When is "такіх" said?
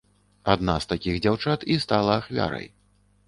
0.93-1.19